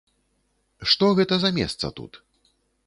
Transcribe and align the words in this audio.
Што 0.93 1.11
гэта 1.21 1.35
за 1.45 1.53
месца 1.61 1.95
тут? 2.01 2.21